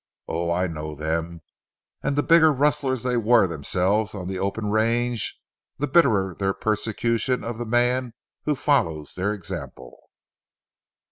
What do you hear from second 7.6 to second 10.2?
man who follows their example."